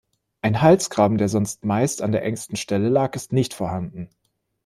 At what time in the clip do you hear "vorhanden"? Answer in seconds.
3.53-4.09